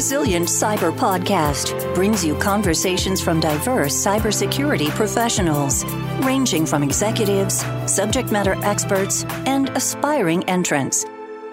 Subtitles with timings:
[0.00, 5.84] Resilient Cyber Podcast brings you conversations from diverse cybersecurity professionals,
[6.24, 11.04] ranging from executives, subject matter experts, and aspiring entrants.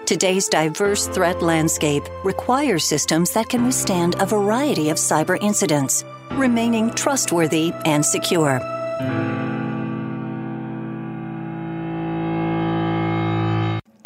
[0.06, 6.88] Today's diverse threat landscape requires systems that can withstand a variety of cyber incidents, remaining
[6.94, 8.60] trustworthy and secure.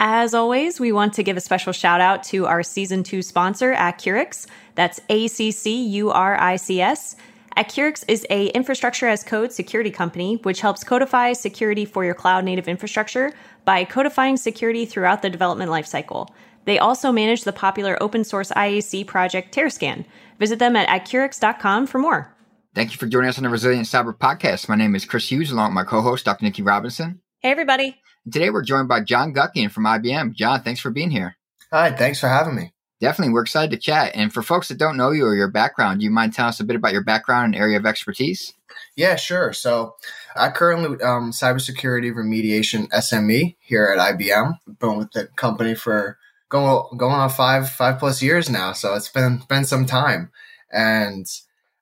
[0.05, 3.72] As always, we want to give a special shout out to our season two sponsor,
[3.72, 4.49] Accurics.
[4.75, 7.14] That's A C C U R I C S.
[7.57, 12.45] Accurics is a infrastructure as code security company which helps codify security for your cloud
[12.45, 13.32] native infrastructure
[13.64, 16.29] by codifying security throughout the development lifecycle.
[16.64, 20.04] They also manage the popular open source IAC project Terrascan.
[20.40, 22.34] Visit them at accurics.com for more.
[22.75, 24.68] Thank you for joining us on the Resilient Cyber Podcast.
[24.68, 26.45] My name is Chris Hughes, along with my co-host, Dr.
[26.45, 27.21] Nikki Robinson.
[27.39, 28.01] Hey, everybody.
[28.25, 30.35] And today we're joined by John Guckian from IBM.
[30.35, 31.36] John, thanks for being here.
[31.72, 32.72] Hi, thanks for having me.
[33.00, 34.12] Definitely, we're excited to chat.
[34.15, 36.61] And for folks that don't know you or your background, do you mind telling us
[36.61, 38.55] a bit about your background and area of expertise?
[38.95, 39.53] Yeah, sure.
[39.53, 39.97] So
[40.37, 44.59] I currently um, cybersecurity remediation SME here at IBM.
[44.78, 46.17] Been with the company for
[46.48, 50.31] going going on five five plus years now, so it's been been some time.
[50.70, 51.27] And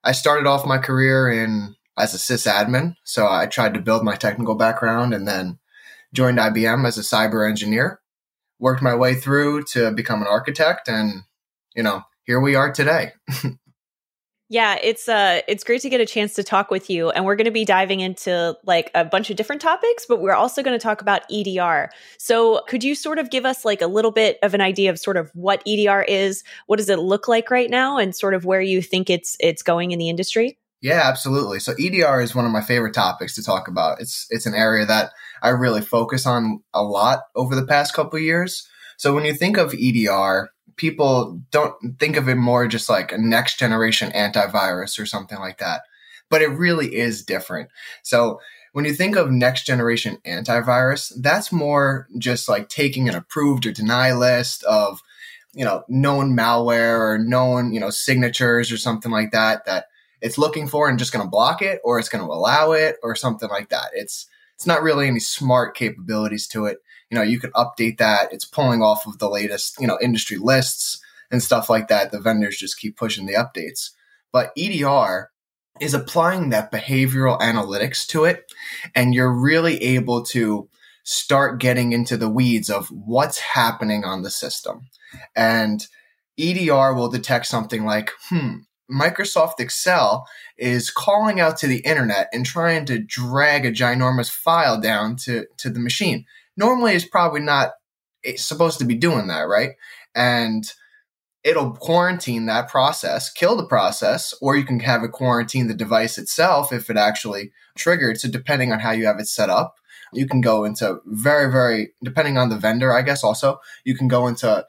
[0.02, 4.16] I started off my career in as a sysadmin, so I tried to build my
[4.16, 5.58] technical background, and then
[6.12, 8.00] joined IBM as a cyber engineer,
[8.58, 11.22] worked my way through to become an architect, and
[11.74, 13.12] you know, here we are today.
[14.52, 17.36] Yeah, it's uh it's great to get a chance to talk with you and we're
[17.36, 20.76] going to be diving into like a bunch of different topics, but we're also going
[20.76, 21.88] to talk about EDR.
[22.18, 24.98] So, could you sort of give us like a little bit of an idea of
[24.98, 28.44] sort of what EDR is, what does it look like right now and sort of
[28.44, 30.58] where you think it's it's going in the industry?
[30.80, 31.60] Yeah, absolutely.
[31.60, 34.00] So EDR is one of my favorite topics to talk about.
[34.00, 38.18] It's it's an area that I really focus on a lot over the past couple
[38.18, 38.66] years.
[38.96, 43.18] So when you think of EDR, people don't think of it more just like a
[43.18, 45.82] next generation antivirus or something like that.
[46.30, 47.68] But it really is different.
[48.02, 48.40] So
[48.72, 53.72] when you think of next generation antivirus, that's more just like taking an approved or
[53.72, 55.00] deny list of,
[55.52, 59.86] you know, known malware or known, you know, signatures or something like that that
[60.20, 62.96] it's looking for and just going to block it or it's going to allow it
[63.02, 63.90] or something like that.
[63.94, 66.78] It's it's not really any smart capabilities to it
[67.10, 68.32] you know, you can update that.
[68.32, 71.00] It's pulling off of the latest, you know, industry lists
[71.30, 72.12] and stuff like that.
[72.12, 73.90] The vendors just keep pushing the updates.
[74.32, 75.30] But EDR
[75.80, 78.44] is applying that behavioral analytics to it.
[78.94, 80.68] And you're really able to
[81.02, 84.88] start getting into the weeds of what's happening on the system.
[85.34, 85.84] And
[86.38, 88.58] EDR will detect something like, hmm,
[88.90, 90.26] Microsoft Excel
[90.58, 95.46] is calling out to the internet and trying to drag a ginormous file down to,
[95.58, 96.26] to the machine
[96.60, 97.72] normally it's probably not
[98.36, 99.70] supposed to be doing that, right?
[100.14, 100.64] And
[101.42, 106.18] it'll quarantine that process, kill the process, or you can have it quarantine the device
[106.18, 108.20] itself if it actually triggered.
[108.20, 109.76] So depending on how you have it set up,
[110.12, 114.06] you can go into very, very depending on the vendor, I guess also, you can
[114.06, 114.66] go into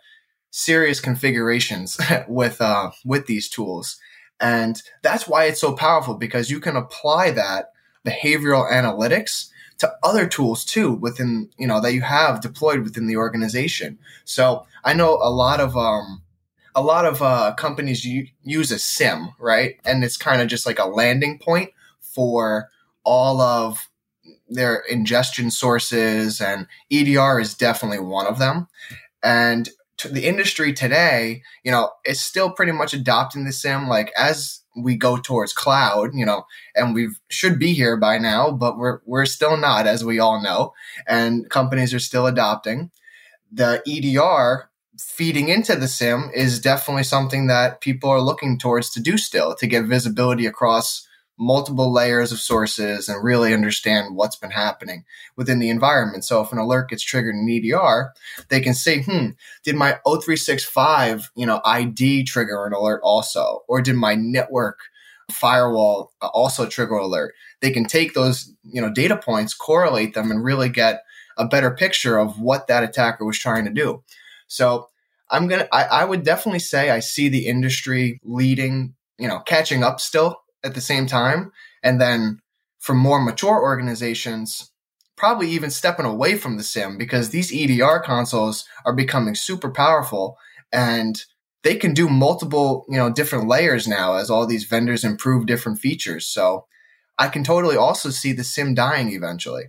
[0.52, 4.00] serious configurations with uh with these tools.
[4.42, 7.72] And that's why it's so powerful because you can apply that
[8.06, 13.18] behavioral analytics to other tools too within you know that you have deployed within the
[13.18, 14.00] organization.
[14.26, 16.22] So I know a lot of um,
[16.76, 19.76] a lot of uh, companies use a SIEM, right?
[19.86, 22.70] And it's kind of just like a landing point for
[23.04, 23.90] all of
[24.48, 28.68] their ingestion sources, and EDR is definitely one of them.
[29.24, 29.70] And
[30.10, 33.88] the industry today, you know, is still pretty much adopting the SIEM.
[33.88, 36.46] Like as we go towards cloud, you know,
[36.76, 40.42] and we should be here by now, but we're we're still not, as we all
[40.42, 40.74] know,
[41.08, 42.92] and companies are still adopting.
[43.52, 49.02] The EDR feeding into the SIEM is definitely something that people are looking towards to
[49.02, 51.08] do still to get visibility across
[51.42, 55.04] multiple layers of sources and really understand what's been happening
[55.36, 56.24] within the environment.
[56.24, 58.14] So if an alert gets triggered in EDR,
[58.50, 59.30] they can say, hmm,
[59.64, 63.64] did my O365, you know, ID trigger an alert also?
[63.68, 64.82] Or did my network
[65.32, 67.34] firewall also trigger an alert?
[67.60, 71.02] They can take those, you know, data points, correlate them and really get
[71.38, 74.04] a better picture of what that attacker was trying to do.
[74.46, 74.90] So
[75.32, 79.84] I'm going to, I would definitely say I see the industry leading, you know, catching
[79.84, 81.52] up still at the same time.
[81.84, 82.40] And then
[82.80, 84.72] for more mature organizations,
[85.18, 90.38] probably even stepping away from the SIEM because these EDR consoles are becoming super powerful
[90.72, 91.22] and
[91.64, 95.80] they can do multiple, you know, different layers now as all these vendors improve different
[95.80, 96.26] features.
[96.26, 96.66] So
[97.20, 99.66] I can totally also see the SIEM dying eventually.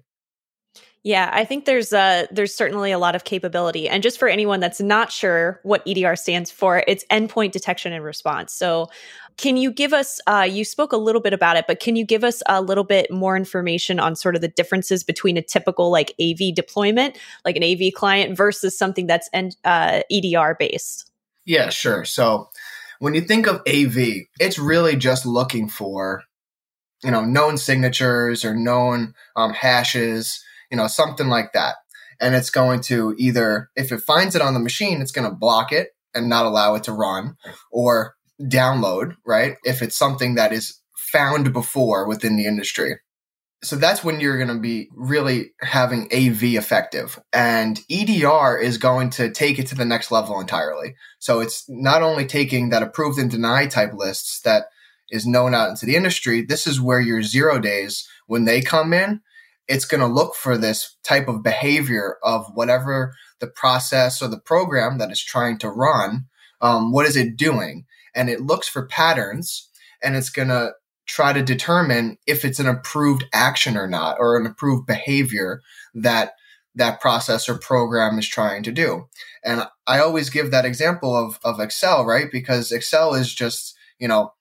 [1.05, 3.89] Yeah, I think there's uh there's certainly a lot of capability.
[3.89, 8.05] And just for anyone that's not sure what EDR stands for, it's endpoint detection and
[8.05, 8.55] response.
[8.55, 8.89] So
[9.37, 12.05] can you give us uh you spoke a little bit about it, but can you
[12.05, 15.91] give us a little bit more information on sort of the differences between a typical
[15.91, 19.29] like AV deployment, like an AV client versus something that's
[19.65, 21.11] uh, EDR based?
[21.45, 22.05] Yeah, sure.
[22.05, 22.51] So
[22.99, 26.23] when you think of AV, it's really just looking for
[27.03, 31.77] you know known signatures or known um, hashes you know, something like that.
[32.19, 35.37] And it's going to either, if it finds it on the machine, it's going to
[35.37, 37.37] block it and not allow it to run
[37.71, 38.15] or
[38.49, 39.57] download, right?
[39.65, 40.81] If it's something that is
[41.13, 42.97] found before within the industry.
[43.65, 47.21] So that's when you're going to be really having AV effective.
[47.33, 50.97] And EDR is going to take it to the next level entirely.
[51.21, 54.65] So it's not only taking that approved and denied type lists that
[55.11, 56.43] is known out into the industry.
[56.43, 59.21] This is where your zero days, when they come in,
[59.69, 64.41] it's going to look for this type of behavior of whatever the process or the
[64.41, 66.27] program that is trying to run.
[66.61, 67.85] Um, what is it doing?
[68.15, 69.69] And it looks for patterns
[70.03, 70.73] and it's going to
[71.07, 75.61] try to determine if it's an approved action or not, or an approved behavior
[75.95, 76.33] that
[76.75, 79.07] that process or program is trying to do.
[79.45, 82.29] And I always give that example of, of Excel, right?
[82.33, 84.33] Because Excel is just, you know,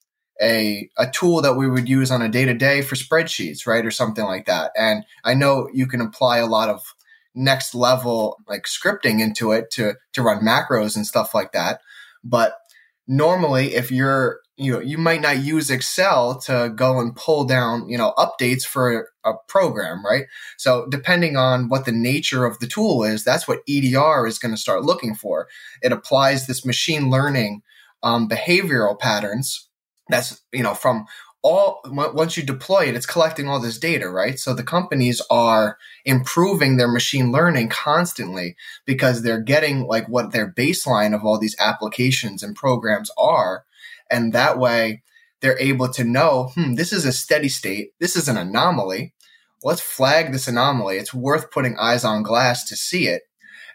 [0.41, 3.85] a, a tool that we would use on a day to day for spreadsheets, right?
[3.85, 4.71] Or something like that.
[4.77, 6.95] And I know you can apply a lot of
[7.35, 11.81] next level like scripting into it to, to run macros and stuff like that.
[12.23, 12.55] But
[13.11, 17.89] normally if you're, you know, you might not use Excel to go and pull down,
[17.89, 20.25] you know, updates for a program, right?
[20.57, 24.53] So depending on what the nature of the tool is, that's what EDR is going
[24.53, 25.49] to start looking for.
[25.81, 27.63] It applies this machine learning
[28.01, 29.67] um, behavioral patterns
[30.09, 31.05] that's you know from
[31.43, 34.39] all once you deploy it it's collecting all this data right?
[34.39, 38.55] So the companies are improving their machine learning constantly
[38.85, 43.65] because they're getting like what their baseline of all these applications and programs are.
[44.09, 45.01] And that way
[45.41, 47.93] they're able to know hmm this is a steady state.
[47.99, 49.13] This is an anomaly.
[49.63, 50.97] Let's flag this anomaly.
[50.97, 53.23] It's worth putting eyes on glass to see it.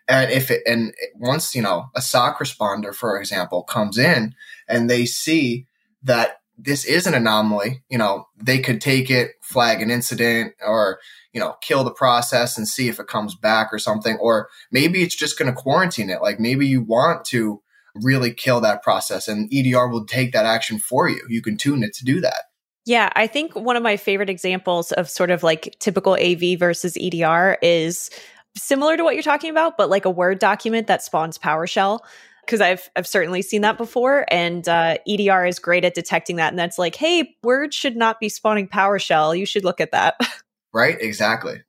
[0.08, 4.36] And if it and once you know a soc responder for example comes in
[4.68, 5.66] and they see
[6.04, 7.82] that this is an anomaly.
[7.88, 10.98] You know, they could take it, flag an incident, or
[11.32, 14.16] you know, kill the process and see if it comes back or something.
[14.20, 16.22] Or maybe it's just going to quarantine it.
[16.22, 17.60] Like maybe you want to
[17.94, 21.24] really kill that process, and EDR will take that action for you.
[21.28, 22.44] You can tune it to do that.
[22.86, 26.96] Yeah, I think one of my favorite examples of sort of like typical AV versus
[27.00, 28.10] EDR is
[28.56, 32.00] similar to what you're talking about, but like a Word document that spawns PowerShell
[32.46, 36.52] because I've I've certainly seen that before, and uh, EDR is great at detecting that.
[36.52, 39.36] And that's like, hey, Word should not be spawning PowerShell.
[39.36, 40.14] You should look at that.
[40.74, 41.00] Right.
[41.00, 41.62] Exactly.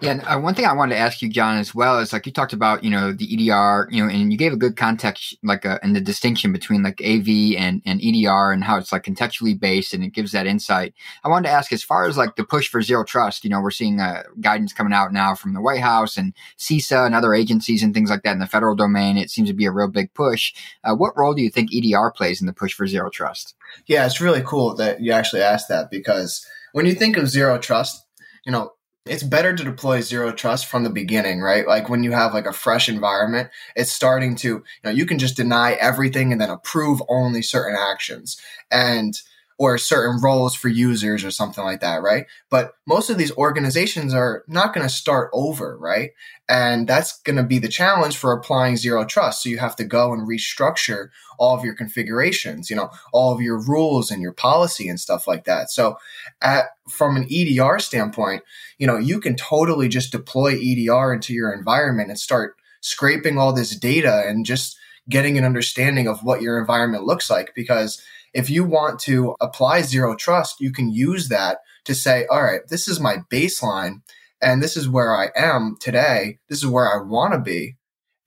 [0.00, 2.26] Yeah, and uh, one thing I wanted to ask you, John, as well is like
[2.26, 5.36] you talked about, you know, the EDR, you know, and you gave a good context,
[5.42, 9.04] like, uh, and the distinction between like AV and, and EDR and how it's like
[9.04, 10.94] contextually based and it gives that insight.
[11.24, 13.60] I wanted to ask, as far as like the push for zero trust, you know,
[13.60, 17.34] we're seeing uh, guidance coming out now from the White House and CISA and other
[17.34, 19.16] agencies and things like that in the federal domain.
[19.16, 20.52] It seems to be a real big push.
[20.82, 23.54] Uh, what role do you think EDR plays in the push for zero trust?
[23.86, 27.58] Yeah, it's really cool that you actually asked that because when you think of zero
[27.58, 28.04] trust,
[28.44, 28.72] you know,
[29.04, 31.66] it's better to deploy zero trust from the beginning, right?
[31.66, 35.18] Like when you have like a fresh environment, it's starting to, you know, you can
[35.18, 38.40] just deny everything and then approve only certain actions.
[38.70, 39.20] And
[39.62, 42.26] or certain roles for users or something like that, right?
[42.50, 46.10] But most of these organizations are not going to start over, right?
[46.48, 49.40] And that's going to be the challenge for applying zero trust.
[49.40, 53.40] So you have to go and restructure all of your configurations, you know, all of
[53.40, 55.70] your rules and your policy and stuff like that.
[55.70, 55.96] So
[56.40, 58.42] at, from an EDR standpoint,
[58.78, 63.52] you know, you can totally just deploy EDR into your environment and start scraping all
[63.52, 64.76] this data and just
[65.08, 68.02] getting an understanding of what your environment looks like because
[68.34, 72.60] if you want to apply zero trust, you can use that to say, all right,
[72.68, 74.02] this is my baseline
[74.40, 76.38] and this is where I am today.
[76.48, 77.76] This is where I want to be.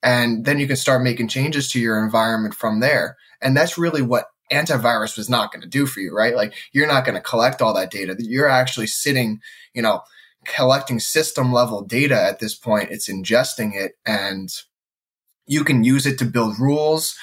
[0.02, 3.16] And then you can start making changes to your environment from there.
[3.42, 6.36] And that's really what antivirus was not going to do for you, right?
[6.36, 8.14] Like you're not going to collect all that data.
[8.18, 9.40] You're actually sitting,
[9.74, 10.02] you know,
[10.44, 12.90] collecting system level data at this point.
[12.90, 14.48] It's ingesting it and
[15.46, 17.16] you can use it to build rules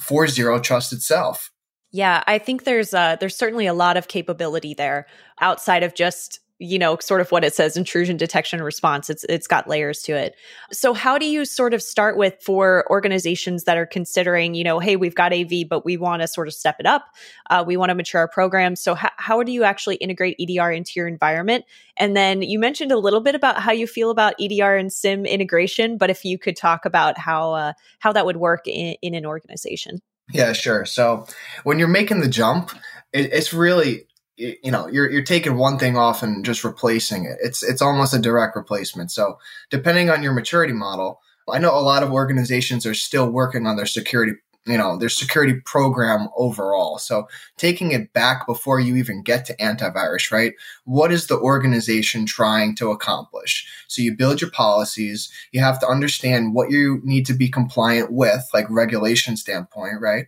[0.00, 1.50] for zero trust itself.
[1.94, 5.06] Yeah, I think there's uh there's certainly a lot of capability there
[5.40, 9.10] outside of just you know, sort of what it says intrusion detection response.
[9.10, 10.34] It's it's got layers to it.
[10.72, 14.80] So how do you sort of start with for organizations that are considering, you know,
[14.80, 17.04] hey, we've got AV, but we want to sort of step it up.
[17.48, 18.74] Uh, we want to mature our program.
[18.74, 21.64] So how, how do you actually integrate EDR into your environment?
[21.96, 25.26] And then you mentioned a little bit about how you feel about EDR and SIEM
[25.26, 29.14] integration, but if you could talk about how uh, how that would work in, in
[29.14, 30.00] an organization.
[30.32, 30.84] Yeah, sure.
[30.84, 31.26] So
[31.64, 32.70] when you're making the jump,
[33.12, 37.38] it, it's really you know you're you're taking one thing off and just replacing it.
[37.42, 39.10] It's it's almost a direct replacement.
[39.12, 39.38] So
[39.70, 43.76] depending on your maturity model, I know a lot of organizations are still working on
[43.76, 44.32] their security
[44.66, 46.98] you know their security program overall.
[46.98, 50.54] So taking it back before you even get to antivirus right?
[50.84, 53.66] What is the organization trying to accomplish?
[53.88, 55.30] So you build your policies.
[55.52, 60.26] You have to understand what you need to be compliant with like regulation standpoint right?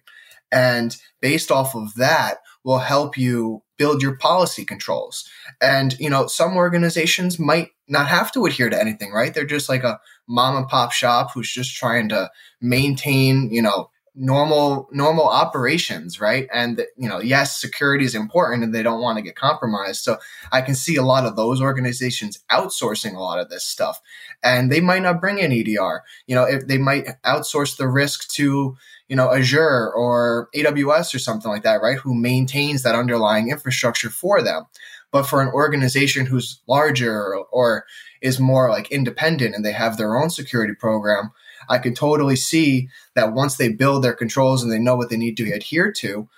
[0.52, 5.28] And based off of that will help you build your policy controls.
[5.62, 9.32] And you know some organizations might not have to adhere to anything right?
[9.32, 13.90] They're just like a mom and pop shop who's just trying to maintain you know
[14.16, 16.48] normal normal operations right?
[16.52, 20.02] And you know yes security is important and they don't want to get compromised.
[20.02, 20.16] So
[20.50, 24.00] i can see a lot of those organizations outsourcing a lot of this stuff.
[24.42, 28.28] And they might not bring in edr you know if they might outsource the risk
[28.30, 28.76] to
[29.08, 31.98] you know azure or aws or something like that right?
[31.98, 34.64] Who maintains that underlying infrastructure for them.
[35.12, 37.84] But for an organization who's larger or, or
[38.20, 41.32] is more like independent and they have their own security program
[41.68, 45.16] I can totally see that once they build their controls and they know what they
[45.16, 46.28] need to adhere to,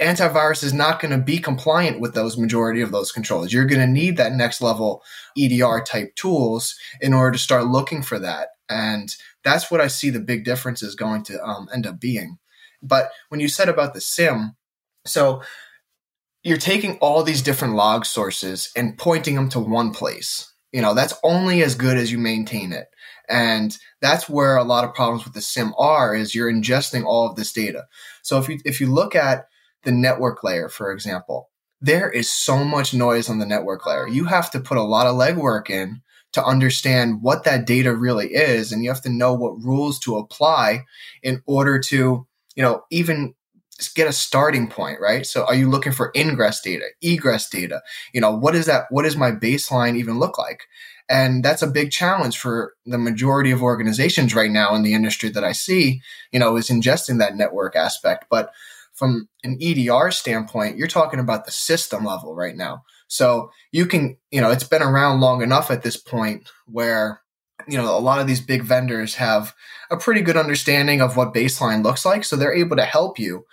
[0.00, 3.52] antivirus is not going to be compliant with those majority of those controls.
[3.52, 5.02] You're going to need that next level
[5.36, 8.48] EDR type tools in order to start looking for that.
[8.68, 9.14] And
[9.44, 12.38] that's what I see the big difference is going to um, end up being.
[12.82, 14.56] But when you said about the SIEM,
[15.06, 15.42] so
[16.42, 20.52] you're taking all these different log sources and pointing them to one place.
[20.72, 22.86] You know, that's only as good as you maintain it.
[23.28, 27.28] And that's where a lot of problems with the SIEM are is you're ingesting all
[27.28, 27.86] of this data.
[28.22, 29.46] So if you if you look at
[29.84, 34.08] the network layer, for example, there is so much noise on the network layer.
[34.08, 36.02] You have to put a lot of legwork in
[36.32, 40.16] to understand what that data really is, and you have to know what rules to
[40.16, 40.84] apply
[41.22, 43.34] in order to, you know, even
[43.94, 45.26] get a starting point, right?
[45.26, 47.82] So are you looking for ingress data, egress data?
[48.12, 48.86] You know, what is that?
[48.90, 50.62] What does my baseline even look like?
[51.08, 55.28] And that's a big challenge for the majority of organizations right now in the industry
[55.30, 58.26] that I see, you know, is ingesting that network aspect.
[58.28, 58.50] But
[58.92, 62.82] from an EDR standpoint, you're talking about the system level right now.
[63.08, 67.20] So you can, you know, it's been around long enough at this point where,
[67.68, 69.54] you know, a lot of these big vendors have
[69.90, 72.24] a pretty good understanding of what baseline looks like.
[72.24, 73.46] So they're able to help you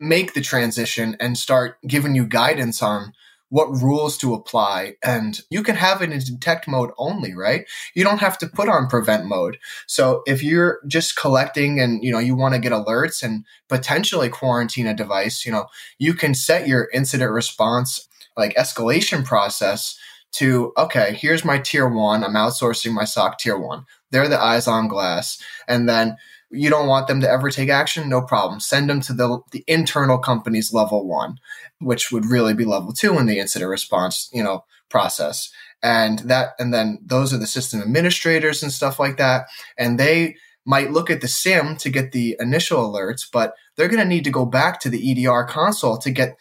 [0.00, 3.12] make the transition and start giving you guidance on
[3.54, 4.96] what rules to apply.
[5.00, 7.64] And you can have it in detect mode only, right?
[7.94, 9.58] You don't have to put on prevent mode.
[9.86, 14.28] So if you're just collecting and, you know, you want to get alerts and potentially
[14.28, 15.66] quarantine a device, you know,
[16.00, 19.96] you can set your incident response like escalation process
[20.32, 22.24] to, okay, here's my tier one.
[22.24, 23.84] I'm outsourcing my SOC tier one.
[24.10, 25.40] They're the eyes on glass.
[25.68, 26.16] And then
[26.54, 28.60] you don't want them to ever take action, no problem.
[28.60, 31.38] Send them to the, the internal company's level one,
[31.80, 35.50] which would really be level two in the incident response, you know, process.
[35.82, 39.46] And that, and then those are the system administrators and stuff like that.
[39.76, 44.00] And they might look at the SIEM to get the initial alerts, but they're going
[44.00, 46.38] to need to go back to the EDR console to get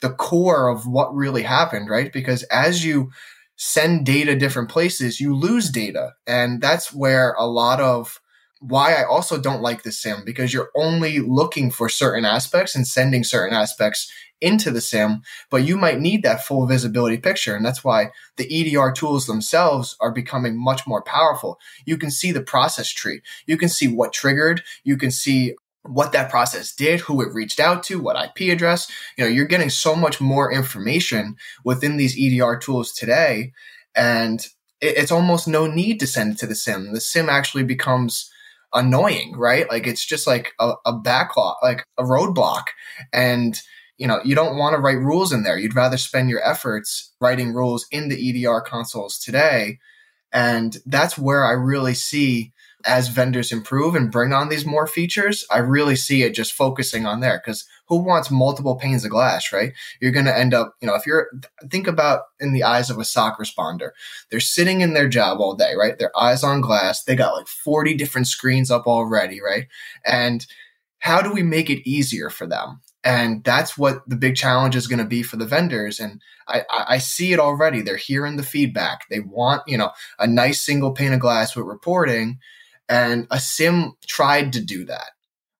[0.00, 2.12] the core of what really happened, right?
[2.12, 3.10] Because as you
[3.56, 6.12] send data different places, you lose data.
[6.26, 8.20] And that's where a lot of
[8.66, 12.86] why I also don't like the SIEM because you're only looking for certain aspects and
[12.86, 17.54] sending certain aspects into the SIEM, but you might need that full visibility picture.
[17.54, 21.58] And that's why the EDR tools themselves are becoming much more powerful.
[21.84, 23.20] You can see the process tree.
[23.46, 24.62] You can see what triggered.
[24.82, 28.90] You can see what that process did, who it reached out to, what IP address.
[29.18, 33.52] You know, you're getting so much more information within these EDR tools today.
[33.94, 34.46] And
[34.80, 36.94] it's almost no need to send it to the SIEM.
[36.94, 38.30] The SIEM actually becomes
[38.74, 39.68] annoying, right?
[39.68, 42.64] Like it's just like a, a backlog, like a roadblock.
[43.12, 43.58] And,
[43.96, 45.58] you know, you don't want to write rules in there.
[45.58, 49.78] You'd rather spend your efforts writing rules in the EDR consoles today.
[50.32, 52.52] And that's where I really see
[52.84, 57.06] as vendors improve and bring on these more features, I really see it just focusing
[57.06, 59.72] on there because who wants multiple panes of glass, right?
[60.00, 61.28] You're going to end up, you know, if you're,
[61.70, 63.90] think about in the eyes of a SOC responder,
[64.30, 65.98] they're sitting in their job all day, right?
[65.98, 67.04] Their eyes on glass.
[67.04, 69.66] They got like 40 different screens up already, right?
[70.04, 70.46] And
[70.98, 72.80] how do we make it easier for them?
[73.04, 76.00] And that's what the big challenge is going to be for the vendors.
[76.00, 77.82] And I, I see it already.
[77.82, 79.02] They're hearing the feedback.
[79.10, 82.38] They want, you know, a nice single pane of glass with reporting.
[82.88, 85.10] And a SIEM tried to do that,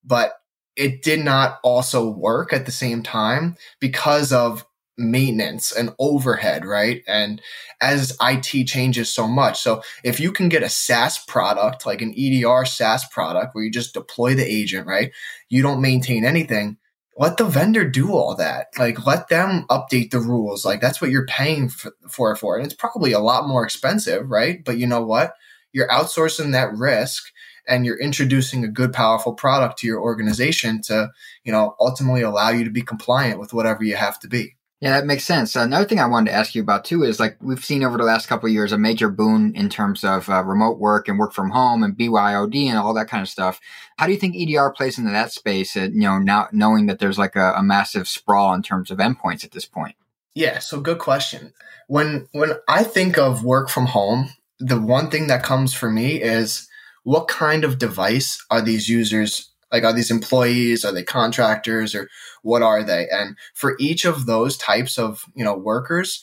[0.03, 0.33] but
[0.77, 4.67] it did not also work at the same time because of
[4.97, 7.03] maintenance and overhead, right?
[7.07, 7.41] And
[7.81, 9.61] as IT changes so much.
[9.61, 13.71] So if you can get a SaaS product, like an EDR SaaS product where you
[13.71, 15.13] just deploy the agent, right?
[15.49, 16.79] You don't maintain anything.
[17.17, 18.69] Let the vendor do all that.
[18.79, 20.65] Like let them update the rules.
[20.65, 21.69] Like that's what you're paying
[22.09, 22.57] for, for.
[22.57, 24.65] And it's probably a lot more expensive, right?
[24.65, 25.35] But you know what?
[25.73, 27.25] You're outsourcing that risk
[27.69, 31.11] and you're introducing a good powerful product to your organization to,
[31.45, 34.57] you know, ultimately allow you to be compliant with whatever you have to be.
[34.81, 35.57] Yeah, that makes sense.
[35.57, 38.05] Another thing I wanted to ask you about too is like we've seen over the
[38.05, 41.33] last couple of years a major boon in terms of uh, remote work and work
[41.33, 43.61] from home and BYOD and all that kind of stuff.
[43.97, 45.75] How do you think EDR plays into that space?
[45.75, 48.99] And, you know, now knowing that there's like a, a massive sprawl in terms of
[48.99, 49.97] endpoints at this point.
[50.35, 51.55] Yeah, so good question.
[51.87, 56.21] When when I think of work from home, the one thing that comes for me
[56.21, 56.69] is
[57.05, 60.85] what kind of device are these users like, are these employees?
[60.85, 62.09] Are they contractors or
[62.43, 63.09] what are they?
[63.11, 66.23] And for each of those types of, you know, workers,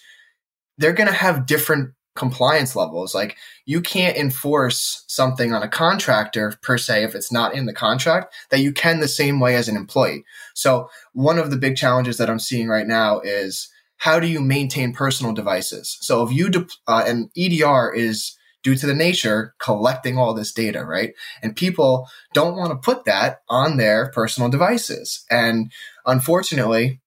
[0.78, 3.14] they're going to have different compliance levels.
[3.14, 3.36] Like
[3.66, 8.34] you can't enforce something on a contractor per se if it's not in the contract
[8.52, 10.24] that you can the same way as an employee.
[10.54, 14.40] So one of the big challenges that I'm seeing right now is how do you
[14.40, 15.98] maintain personal devices?
[16.02, 20.52] So if you, de- uh, and EDR is due to the nature collecting all this
[20.52, 21.14] data, right?
[21.42, 25.26] And people don't want to put that on their personal devices.
[25.30, 25.72] And
[26.06, 27.02] unfortunately,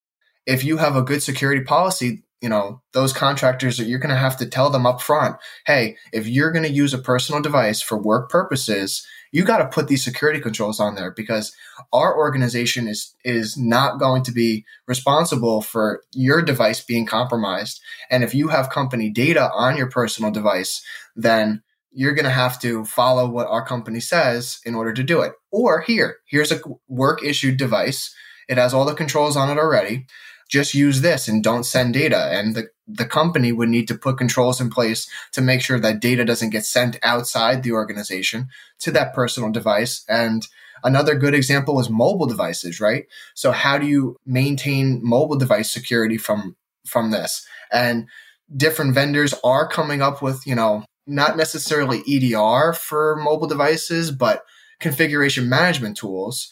[0.46, 4.20] if you have a good security policy, you know, those contractors that you're going to
[4.20, 5.36] have to tell them up front,
[5.66, 9.66] hey, if you're going to use a personal device for work purposes, you got to
[9.66, 11.56] put these security controls on there because
[11.90, 17.80] our organization is is not going to be responsible for your device being compromised.
[18.10, 20.84] And if you have company data on your personal device,
[21.16, 25.22] then you're going to have to follow what our company says in order to do
[25.22, 25.32] it.
[25.50, 28.14] Or here, here's a work issued device.
[28.50, 30.04] It has all the controls on it already
[30.48, 32.28] just use this and don't send data.
[32.32, 36.00] And the, the company would need to put controls in place to make sure that
[36.00, 38.48] data doesn't get sent outside the organization
[38.80, 40.04] to that personal device.
[40.08, 40.46] And
[40.82, 43.06] another good example is mobile devices, right?
[43.34, 47.46] So how do you maintain mobile device security from, from this?
[47.72, 48.06] And
[48.54, 54.42] different vendors are coming up with, you know, not necessarily EDR for mobile devices, but
[54.80, 56.50] configuration management tools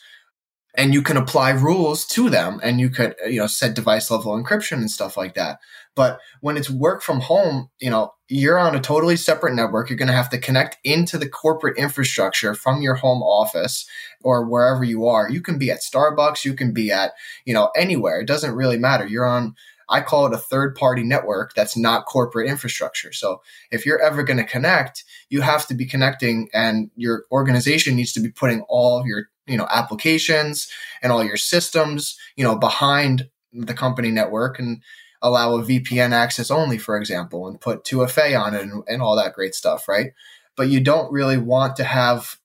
[0.75, 4.33] and you can apply rules to them and you could you know set device level
[4.33, 5.59] encryption and stuff like that.
[5.95, 9.91] But when it's work from home you know you're on a totally separate network.
[9.91, 13.87] You're going to have to connect into the corporate infrastructure from your home office
[14.23, 15.29] or wherever you are.
[15.29, 16.43] You can be at starbucks.
[16.43, 17.13] You can be at
[17.45, 18.21] you know anywhere.
[18.21, 19.07] It doesn't really matter.
[19.07, 19.55] You're on
[19.93, 23.13] I call it a third party network that's not corporate infrastructure.
[23.13, 27.95] So if you're ever going to connect, you have to be connecting and your organization
[27.95, 30.69] needs to be putting all your you know applications
[31.03, 34.83] and all your systems you know behind the company network and
[35.21, 39.17] allow a VPN access only, for example, and put 2FA on it and, and all
[39.17, 40.13] that great stuff, right?
[40.57, 42.37] But you don't really want to have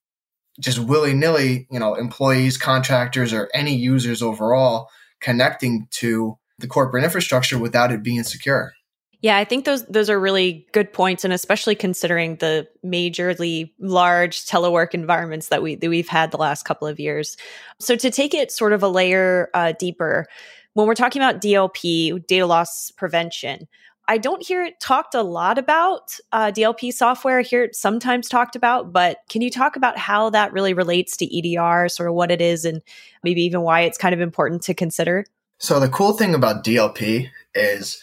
[0.60, 7.04] just willy nilly, you know, employees, contractors, or any users overall connecting to the corporate
[7.04, 8.74] infrastructure without it being secure.
[9.22, 14.46] Yeah, I think those those are really good points, and especially considering the majorly large
[14.46, 17.36] telework environments that we that we've had the last couple of years.
[17.80, 20.28] So to take it sort of a layer uh, deeper,
[20.74, 23.68] when we're talking about DLP, data loss prevention,
[24.08, 27.40] I don't hear it talked a lot about uh, DLP software.
[27.40, 31.18] I hear it sometimes talked about, but can you talk about how that really relates
[31.18, 32.84] to EDR, sort of what it is, and
[33.24, 35.26] maybe even why it's kind of important to consider?
[35.60, 38.02] So the cool thing about DLP is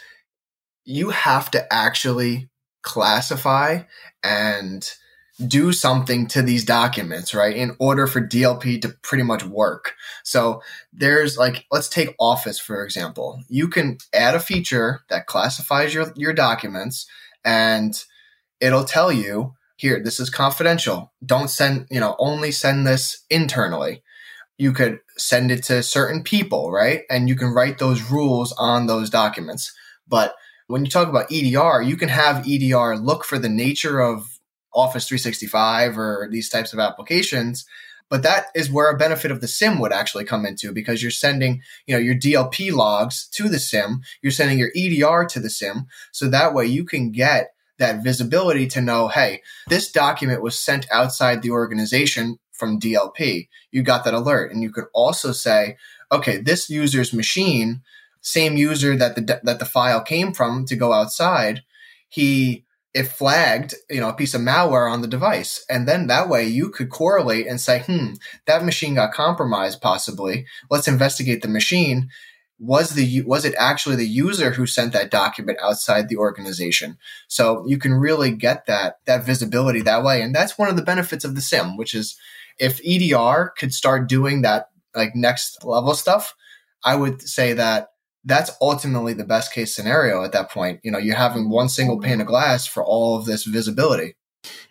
[0.85, 2.51] you have to actually
[2.83, 3.83] classify
[4.23, 4.89] and
[5.47, 7.57] do something to these documents, right?
[7.57, 9.95] In order for DLP to pretty much work.
[10.23, 10.63] So
[10.93, 13.41] there's like, let's take Office, for example.
[13.49, 17.07] You can add a feature that classifies your, your documents
[17.45, 18.01] and
[18.61, 21.13] it'll tell you here, this is confidential.
[21.25, 24.03] Don't send, you know, only send this internally.
[24.57, 27.03] You could send it to certain people, right?
[27.11, 29.73] And you can write those rules on those documents.
[30.07, 30.35] But
[30.67, 34.39] when you talk about EDR, you can have EDR look for the nature of
[34.73, 37.65] Office 365 or these types of applications.
[38.11, 41.11] But that is where a benefit of the SIEM would actually come into because you're
[41.11, 45.51] sending, you know, your DLP logs to the SIEM, you're sending your EDR to the
[45.51, 45.87] SIEM.
[46.13, 50.87] So that way you can get that visibility to know, hey, this document was sent
[50.93, 53.49] outside the organization from DLP.
[53.71, 54.53] You got that alert.
[54.53, 55.77] And you could also say,
[56.11, 57.83] okay, this user's machine,
[58.21, 61.63] same user that the that the file came from to go outside,
[62.09, 62.65] he
[62.95, 65.65] it flagged, you know, a piece of malware on the device.
[65.69, 68.13] And then that way you could correlate and say, hmm,
[68.47, 70.47] that machine got compromised possibly.
[70.71, 72.09] Let's investigate the machine.
[72.61, 76.99] Was the was it actually the user who sent that document outside the organization?
[77.27, 80.23] So you can really get that that visibility that way.
[80.23, 82.17] And that's one of the benefits of the SIEM, which is
[82.59, 86.35] if EDR could start doing that like next level stuff,
[86.85, 87.89] I would say that
[88.25, 90.81] that's ultimately the best case scenario at that point.
[90.83, 94.17] You know, you're having one single pane of glass for all of this visibility.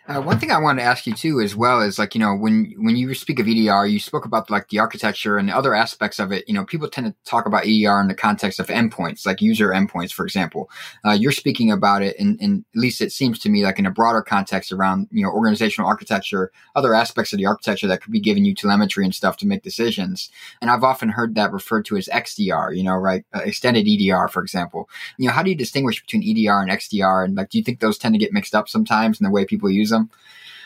[0.06, 2.34] Uh, one thing I wanted to ask you too, as well, is like you know
[2.34, 6.18] when when you speak of EDR, you spoke about like the architecture and other aspects
[6.18, 6.46] of it.
[6.46, 9.68] You know, people tend to talk about EDR in the context of endpoints, like user
[9.70, 10.68] endpoints, for example.
[11.06, 13.90] Uh, you're speaking about it, and at least it seems to me like in a
[13.90, 18.20] broader context around you know organizational architecture, other aspects of the architecture that could be
[18.20, 20.28] giving you telemetry and stuff to make decisions.
[20.60, 22.76] And I've often heard that referred to as XDR.
[22.76, 23.24] You know, right?
[23.34, 24.86] Uh, extended EDR, for example.
[25.16, 27.24] You know, how do you distinguish between EDR and XDR?
[27.24, 29.46] And like, do you think those tend to get mixed up sometimes in the way
[29.46, 29.93] people use them?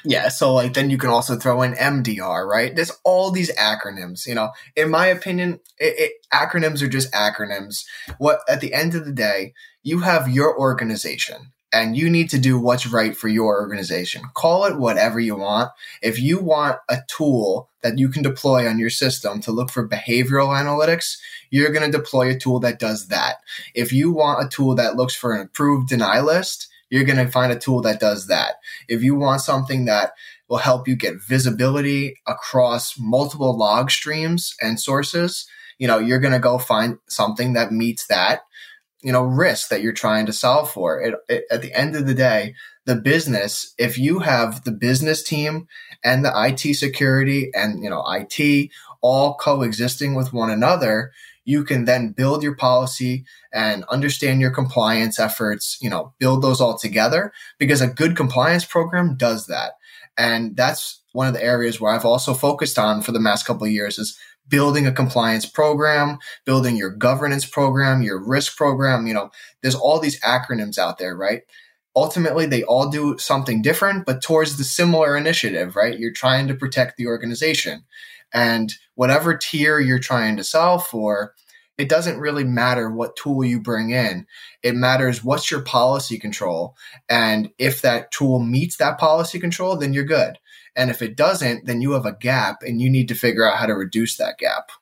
[0.05, 2.75] Yeah, so like then you can also throw in MDR, right?
[2.75, 4.27] There's all these acronyms.
[4.27, 7.85] You know, in my opinion, it, it, acronyms are just acronyms.
[8.19, 12.39] What at the end of the day, you have your organization, and you need to
[12.39, 14.23] do what's right for your organization.
[14.35, 15.71] Call it whatever you want.
[16.01, 19.87] If you want a tool that you can deploy on your system to look for
[19.89, 21.19] behavioral analytics,
[21.51, 23.37] you're going to deploy a tool that does that.
[23.75, 27.31] If you want a tool that looks for an approved deny list, you're going to
[27.31, 28.55] find a tool that does that.
[28.89, 30.13] If you want something that
[30.49, 35.47] will help you get visibility across multiple log streams and sources,
[35.79, 38.41] you know, you're going to go find something that meets that,
[39.03, 41.01] you know, risk that you're trying to solve for.
[41.01, 45.23] It, it, at the end of the day, the business, if you have the business
[45.23, 45.69] team
[46.03, 48.71] and the IT security and, you know, IT
[49.01, 51.13] all coexisting with one another,
[51.49, 56.61] you can then build your policy and understand your compliance efforts, you know, build those
[56.61, 59.73] all together because a good compliance program does that.
[60.19, 63.65] And that's one of the areas where I've also focused on for the last couple
[63.65, 69.07] of years is building a compliance program, building your governance program, your risk program.
[69.07, 69.31] You know,
[69.63, 71.45] there's all these acronyms out there, right?
[71.97, 75.99] Ultimately, they all do something different, but towards the similar initiative, right?
[75.99, 77.85] You're trying to protect the organization.
[78.35, 81.33] And whatever tier you're trying to solve for,
[81.79, 84.27] it doesn't really matter what tool you bring in.
[84.65, 86.75] It matters what's your policy control.
[87.09, 90.41] And if that tool meets that policy control, then you're good.
[90.75, 93.59] And if it doesn't, then you have a gap and you need to figure out
[93.59, 94.73] how to reduce that gap.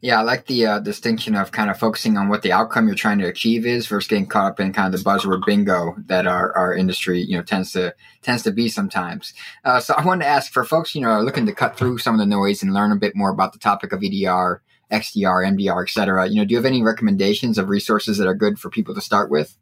[0.00, 2.96] Yeah, I like the uh, distinction of kind of focusing on what the outcome you're
[2.96, 6.26] trying to achieve is versus getting caught up in kind of the buzzword bingo that
[6.26, 9.32] our, our industry you know tends to tends to be sometimes.
[9.64, 11.98] Uh, so I wanted to ask for folks you know are looking to cut through
[11.98, 15.56] some of the noise and learn a bit more about the topic of EDR, XDR,
[15.56, 16.28] MDR, etc.
[16.28, 19.00] You know, do you have any recommendations of resources that are good for people to
[19.00, 19.56] start with?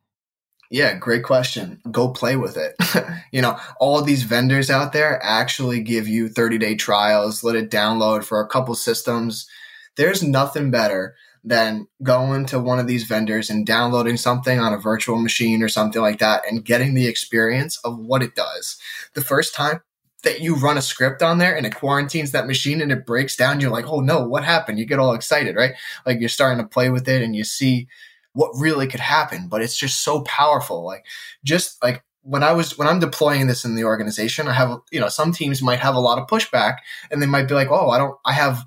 [0.68, 1.82] Yeah, great question.
[1.90, 2.74] Go play with it.
[3.30, 7.70] you know, all these vendors out there actually give you 30 day trials, let it
[7.70, 9.46] download for a couple systems
[9.96, 14.78] there's nothing better than going to one of these vendors and downloading something on a
[14.78, 18.78] virtual machine or something like that and getting the experience of what it does.
[19.14, 19.80] The first time
[20.22, 23.34] that you run a script on there and it quarantines that machine and it breaks
[23.36, 24.78] down, you're like, oh no, what happened?
[24.78, 25.72] You get all excited, right?
[26.06, 27.88] Like you're starting to play with it and you see
[28.32, 30.84] what really could happen, but it's just so powerful.
[30.84, 31.04] Like
[31.44, 35.00] just like when I was when I'm deploying this in the organization, I have you
[35.00, 36.76] know some teams might have a lot of pushback
[37.10, 38.64] and they might be like, oh, I don't, I have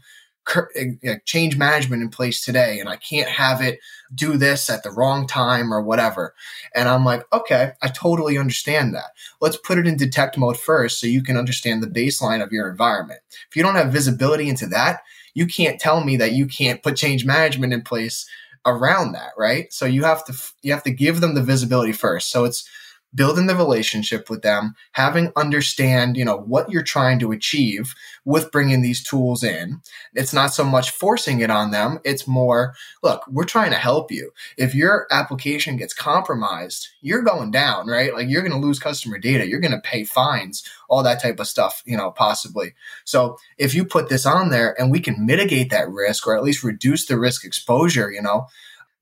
[0.76, 3.80] Eh, change management in place today and I can't have it
[4.14, 6.36] do this at the wrong time or whatever.
[6.76, 9.12] And I'm like, okay, I totally understand that.
[9.42, 12.70] Let's put it in detect mode first so you can understand the baseline of your
[12.70, 13.22] environment.
[13.50, 15.02] If you don't have visibility into that,
[15.34, 18.28] you can't tell me that you can't put change management in place
[18.68, 19.74] around that, right?
[19.74, 22.30] So you have to you have to give them the visibility first.
[22.30, 22.70] So it's
[23.16, 28.52] building the relationship with them, having understand, you know, what you're trying to achieve with
[28.52, 29.82] bringing these tools in.
[30.14, 32.00] It's not so much forcing it on them.
[32.04, 34.32] It's more, look, we're trying to help you.
[34.58, 38.14] If your application gets compromised, you're going down, right?
[38.14, 39.48] Like you're going to lose customer data.
[39.48, 42.74] You're going to pay fines, all that type of stuff, you know, possibly.
[43.06, 46.44] So if you put this on there and we can mitigate that risk or at
[46.44, 48.48] least reduce the risk exposure, you know,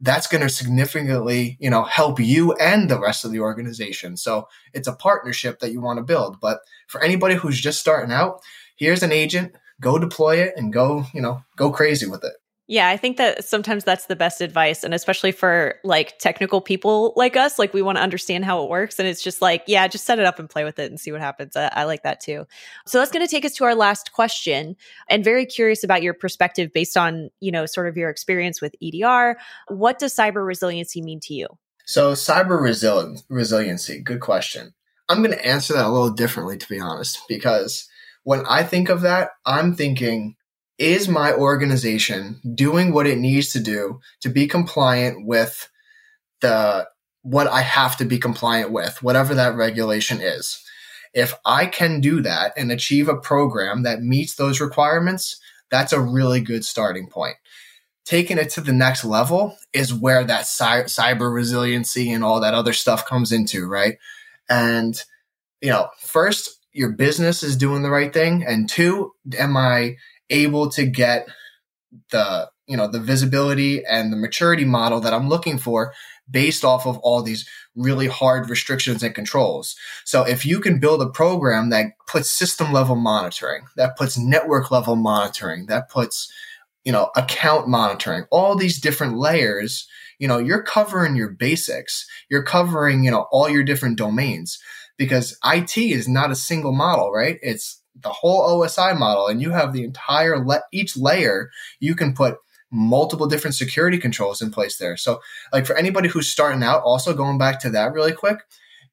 [0.04, 4.18] that's going to significantly, you know, help you and the rest of the organization.
[4.18, 6.42] So it's a partnership that you want to build.
[6.42, 8.42] But for anybody who's just starting out,
[8.76, 12.34] here's an agent, go deploy it and go, you know, go crazy with it.
[12.67, 14.86] Yeah, I think that sometimes that's the best advice.
[14.86, 18.69] And especially for like technical people like us, like we want to understand how it
[18.69, 18.99] works.
[18.99, 21.12] And it's just like, yeah, just set it up and play with it and see
[21.12, 21.58] what happens.
[21.58, 22.45] I, I like that too.
[22.86, 24.78] So that's going to take us to our last question.
[25.10, 28.76] And very curious about your perspective based on, you know, sort of your experience with
[28.82, 29.38] EDR.
[29.67, 31.47] What does cyber resiliency mean to you?
[31.86, 34.73] So, cyber resil- resiliency, good question.
[35.10, 37.89] I'm going to answer that a little differently, to be honest, because
[38.23, 40.38] when I think of that, I'm thinking,
[40.84, 45.69] is my organization doing what it needs to do to be compliant with
[46.41, 46.86] the
[47.22, 50.62] what I have to be compliant with, whatever that regulation is?
[51.13, 55.39] If I can do that and achieve a program that meets those requirements,
[55.72, 57.38] that's a really good starting point.
[58.04, 62.54] Taking it to the next level is where that cy- cyber resiliency and all that
[62.54, 63.98] other stuff comes into, right?
[64.50, 65.02] And,
[65.62, 68.43] you know, first, your business is doing the right thing.
[68.46, 69.96] And two, am I
[70.34, 71.28] able to get
[72.12, 75.93] the you know the visibility and the maturity model that I'm looking for
[76.30, 79.76] based off of all these really hard restrictions and controls.
[80.06, 84.72] So if you can build a program that puts system level monitoring, that puts network
[84.72, 86.32] level monitoring, that puts
[86.84, 89.88] you know account monitoring, all these different layers,
[90.19, 92.08] you know, you're covering your basics.
[92.30, 94.58] You're covering, you know, all your different domains
[94.98, 97.39] because IT is not a single model, right?
[97.41, 102.13] It's the whole OSI model and you have the entire le- each layer you can
[102.13, 102.38] put
[102.71, 104.97] multiple different security controls in place there.
[104.97, 108.39] So like for anybody who's starting out also going back to that really quick,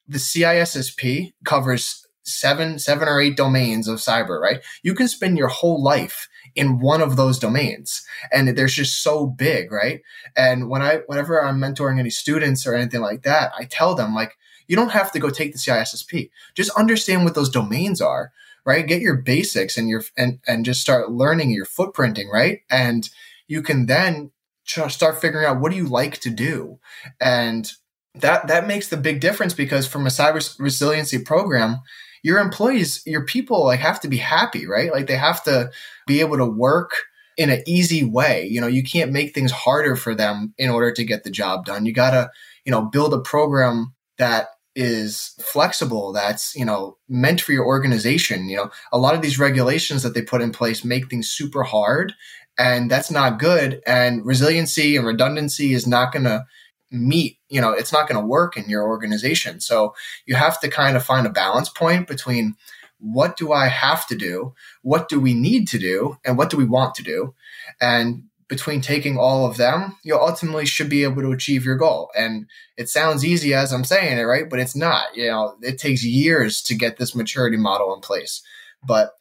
[0.07, 4.61] the CISSP covers seven seven or eight domains of cyber, right?
[4.83, 9.27] You can spend your whole life in one of those domains and they're just so
[9.27, 10.01] big, right?
[10.37, 14.15] And when I whenever I'm mentoring any students or anything like that, I tell them
[14.15, 14.37] like
[14.69, 16.31] you don't have to go take the CISSP.
[16.55, 18.31] Just understand what those domains are
[18.65, 18.87] right?
[18.87, 22.61] Get your basics and your and and just start learning your footprinting, right?
[22.71, 23.09] And
[23.49, 24.31] you can then
[24.65, 26.79] start figuring out what do you like to do,
[27.21, 27.71] and
[28.15, 31.81] that that makes the big difference because from a cyber resiliency program,
[32.23, 34.93] your employees, your people, like have to be happy, right?
[34.93, 35.71] Like they have to
[36.07, 36.93] be able to work
[37.37, 38.47] in an easy way.
[38.47, 41.65] You know, you can't make things harder for them in order to get the job
[41.65, 41.87] done.
[41.87, 42.31] You gotta,
[42.65, 48.49] you know, build a program that is flexible that's you know meant for your organization
[48.49, 48.71] you know.
[48.93, 52.15] A lot of these regulations that they put in place make things super hard
[52.59, 56.45] and that's not good and resiliency and redundancy is not going to
[56.93, 59.61] meet you know it's not going to work in your organization.
[59.61, 59.95] So
[60.27, 62.57] you have to kind of find a balance point between
[63.01, 64.53] what do i have to do
[64.83, 67.35] what do we need to do and what do we want to do
[67.81, 72.11] and between taking all of them, you ultimately should be able to achieve your goal.
[72.19, 74.51] And it sounds easy as I'm saying it, right?
[74.51, 75.17] But it's not.
[75.17, 78.43] You know, it takes years to get this maturity model in place.
[78.85, 79.13] But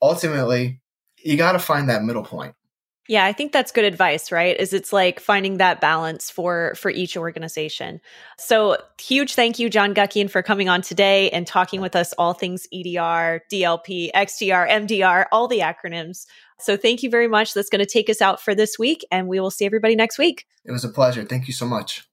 [0.00, 0.80] ultimately,
[1.18, 2.54] you got to find that middle point.
[3.08, 4.58] Yeah, I think that's good advice, right?
[4.58, 8.00] Is it's like finding that balance for for each organization.
[8.38, 12.34] So, huge thank you John Guckian for coming on today and talking with us all
[12.34, 16.26] things EDR, DLP, XDR, MDR, all the acronyms.
[16.60, 17.54] So thank you very much.
[17.54, 20.18] That's going to take us out for this week, and we will see everybody next
[20.18, 20.46] week.
[20.64, 21.24] It was a pleasure.
[21.24, 22.07] Thank you so much.